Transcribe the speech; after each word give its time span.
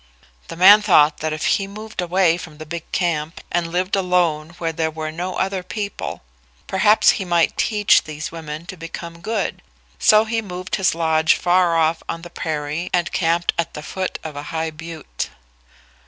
The 0.47 0.55
man 0.55 0.81
thought 0.81 1.19
that 1.19 1.31
if 1.31 1.45
he 1.45 1.67
moved 1.67 2.01
away 2.01 2.35
from 2.35 2.57
the 2.57 2.65
big 2.65 2.91
camp 2.91 3.39
and 3.51 3.67
lived 3.71 3.95
alone 3.95 4.49
where 4.57 4.71
there 4.73 4.89
were 4.89 5.11
no 5.11 5.35
other 5.35 5.61
people 5.61 6.23
perhaps 6.65 7.11
he 7.11 7.23
might 7.23 7.55
teach 7.55 8.03
these 8.05 8.31
women 8.31 8.65
to 8.65 8.75
become 8.77 9.21
good; 9.21 9.61
so 9.99 10.25
he 10.25 10.41
moved 10.41 10.77
his 10.77 10.95
lodge 10.95 11.35
far 11.35 11.77
off 11.77 12.01
on 12.09 12.23
the 12.23 12.31
prairie 12.31 12.89
and 12.91 13.11
camped 13.11 13.53
at 13.59 13.75
the 13.75 13.83
foot 13.83 14.17
of 14.23 14.35
a 14.35 14.41
high 14.49 14.71
butte. 14.71 15.29